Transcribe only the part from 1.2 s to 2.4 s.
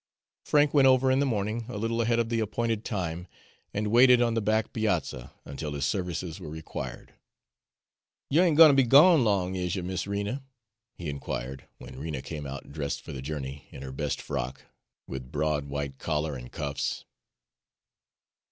morning a little ahead of the